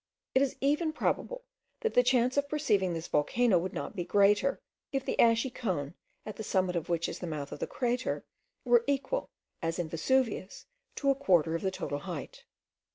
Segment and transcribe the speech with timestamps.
[0.33, 1.43] It is even probable,
[1.81, 4.59] that the chance of perceiving this volcano would not be greater,
[4.91, 5.93] if the ashy cone,
[6.25, 8.25] at the summit of which is the mouth of the crater,
[8.65, 9.29] were equal,
[9.61, 12.45] as in Vesuvius, to a quarter of the total height.